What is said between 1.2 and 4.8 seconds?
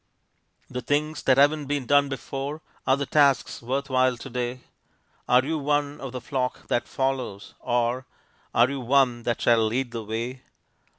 that haven't been done before Are the tasks worth while to day;